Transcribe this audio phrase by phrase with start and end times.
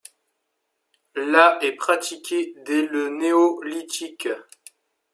[1.15, 4.27] La est pratiquée dès le Néolithique.